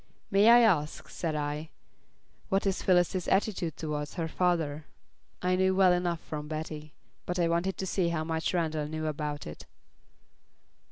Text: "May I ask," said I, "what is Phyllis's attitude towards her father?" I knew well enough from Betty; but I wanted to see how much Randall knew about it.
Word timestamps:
"May 0.31 0.49
I 0.49 0.61
ask," 0.61 1.09
said 1.09 1.35
I, 1.35 1.69
"what 2.49 2.65
is 2.65 2.81
Phyllis's 2.81 3.27
attitude 3.27 3.77
towards 3.77 4.15
her 4.15 4.27
father?" 4.27 4.85
I 5.43 5.55
knew 5.55 5.75
well 5.75 5.93
enough 5.93 6.21
from 6.21 6.47
Betty; 6.47 6.95
but 7.27 7.37
I 7.37 7.47
wanted 7.47 7.77
to 7.77 7.85
see 7.85 8.09
how 8.09 8.23
much 8.23 8.51
Randall 8.51 8.87
knew 8.87 9.05
about 9.05 9.45
it. 9.45 9.67